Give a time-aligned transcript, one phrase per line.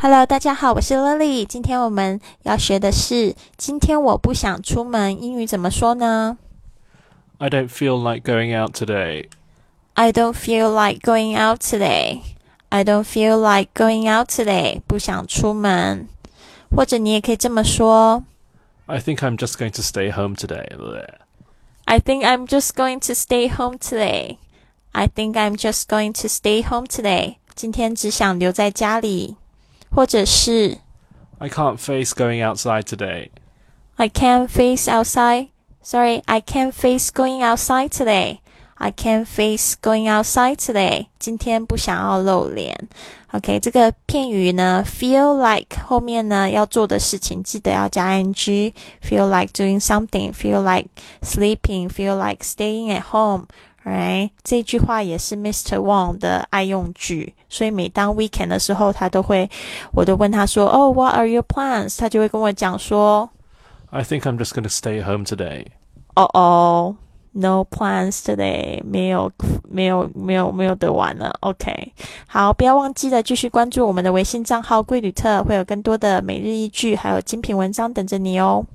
[0.00, 1.44] Hello，大家好，我是 Lily。
[1.44, 6.38] 今天我们要学的是今天我不想出门，英语怎么说呢
[7.38, 12.20] I don't feel like going out today.？I don't feel like going out today.
[12.68, 14.80] I don't feel like going out today.
[14.86, 16.06] 不想出门，
[16.70, 18.22] 或者你也可以这么说
[18.86, 20.68] I think I'm just going to stay home today.
[21.86, 24.36] I think I'm just going to stay home today.
[24.92, 27.38] I think I'm just going to stay home today.
[27.56, 29.37] 今天只想留在家里，
[29.89, 30.79] 或者是
[31.39, 33.29] I can't face going outside today.
[33.95, 35.49] I can't face outside.
[35.81, 38.39] Sorry, I can't face going outside today.
[38.75, 41.07] I can't face going outside today.
[41.19, 42.89] 今天不想要露脸。
[43.31, 50.33] OK，这个片语呢，feel like 后面呢要做的事情记得要加 ing。Feel like doing something.
[50.33, 50.89] Feel like
[51.21, 51.89] sleeping.
[51.89, 53.47] Feel like staying at home.
[54.42, 59.48] 这句话也是 mr wang 的爱用句所以每当 weekend 的时候他都会
[59.92, 63.28] 我都问他说 oh what are your plans 他就会跟我讲说
[63.90, 65.66] i think i'm just gonna stay home today.
[66.14, 66.96] 哦哦
[67.32, 69.30] no plans today 没有
[69.68, 71.36] 没有没有没有得玩了。
[71.40, 71.92] Ok
[72.26, 78.66] 好不要忘记了继续关注我们的微信账号贵旅特会有更多的每日一句还有精品文章等着你哦。